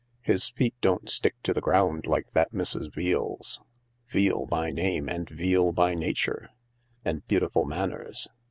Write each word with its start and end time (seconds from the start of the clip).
"His 0.33 0.49
feet 0.49 0.73
don't 0.81 1.07
stick 1.11 1.35
to 1.43 1.53
the 1.53 1.61
ground 1.61 2.07
like 2.07 2.25
that 2.33 2.51
Mrs. 2.53 2.91
Veale 2.91 3.37
's. 3.39 3.59
Veale 4.09 4.47
by 4.49 4.71
name 4.71 5.07
and 5.07 5.27
Veale 5.29 5.71
by 5.75 5.93
nature. 5.93 6.49
And 7.05 7.23
beautiful 7.27 7.65
manners. 7.65 8.27